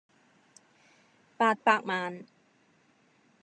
[1.37, 2.25] 八百萬